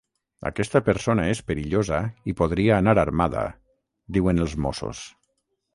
[0.49, 2.01] Aquesta persona és perillosa
[2.33, 3.47] i podria anar armada
[4.15, 5.07] –diuen els mossos–.